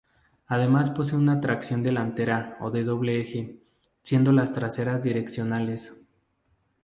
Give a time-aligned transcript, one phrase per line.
[0.47, 3.59] Además posee una tracción delantera o de doble eje,
[4.01, 6.01] siendo las traseras direccionales.